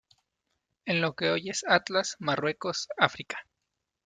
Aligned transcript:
En 0.87 0.99
lo 0.99 1.13
que 1.15 1.29
hoy 1.29 1.51
es 1.51 1.63
Atlas, 1.67 2.15
Marruecos, 2.17 2.87
África. 2.97 3.37